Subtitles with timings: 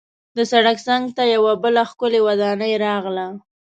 [0.37, 3.27] د سړک څنګ ته یوه بله ښکلې ودانۍ راغله.